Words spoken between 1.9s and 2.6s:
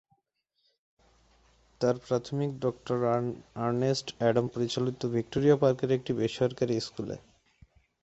প্রাথমিক